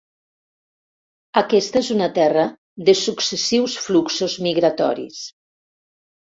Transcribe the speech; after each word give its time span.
Aquesta 1.41 1.83
és 1.85 1.91
una 1.97 2.07
terra 2.17 2.47
de 2.89 2.97
successius 3.03 3.79
fluxos 3.85 4.39
migratoris. 4.51 5.25